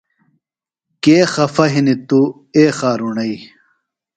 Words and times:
کے 1.03 1.17
خفا 1.33 1.65
ہِنیۡ 1.73 1.99
توۡ 2.07 2.27
اے 2.55 2.63
خارُݨئیۡ۔ 2.77 3.39